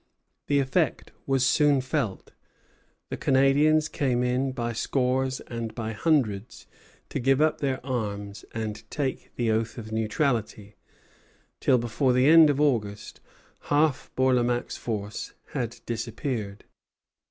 [0.47, 2.31] The effect was soon felt.
[3.11, 6.65] The Canadians came in by scores and by hundreds
[7.09, 10.75] to give up their arms and take the oath of neutrality,
[11.59, 13.21] till, before the end of August,
[13.69, 16.63] half Bourlamaque's force had disappeared.